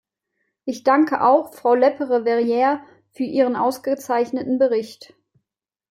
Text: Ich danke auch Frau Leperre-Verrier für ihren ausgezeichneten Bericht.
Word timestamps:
Ich 0.65 0.81
danke 0.81 1.21
auch 1.23 1.53
Frau 1.53 1.75
Leperre-Verrier 1.75 2.81
für 3.11 3.21
ihren 3.23 3.55
ausgezeichneten 3.55 4.57
Bericht. 4.57 5.13